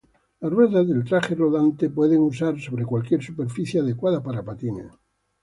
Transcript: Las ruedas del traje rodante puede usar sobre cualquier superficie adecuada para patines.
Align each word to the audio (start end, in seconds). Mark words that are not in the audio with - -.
Las 0.39 0.51
ruedas 0.51 0.87
del 0.87 1.03
traje 1.05 1.35
rodante 1.35 1.91
puede 1.91 2.17
usar 2.17 2.59
sobre 2.59 2.83
cualquier 2.85 3.21
superficie 3.23 3.81
adecuada 3.81 4.23
para 4.23 4.41
patines. 4.43 4.87